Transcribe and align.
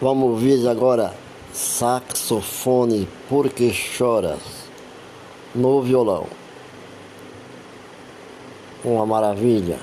Vamos 0.00 0.30
ouvir 0.30 0.68
agora 0.68 1.12
saxofone 1.52 3.08
Porque 3.28 3.72
Choras 3.72 4.38
no 5.52 5.82
violão. 5.82 6.26
Uma 8.84 9.04
maravilha. 9.04 9.80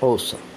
Ouça. 0.00 0.49